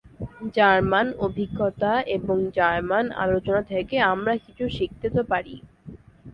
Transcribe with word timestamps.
German 0.55 1.07
অভিজ্ঞতা 1.19 1.93
এবং 2.17 2.37
German 2.57 3.05
আলোচনা 3.23 3.61
থেকে 3.71 3.95
আমরা 4.11 4.33
কিছু 4.45 4.65
শিখতে 4.77 5.07
তো 5.15 5.21
পারি। 5.31 5.55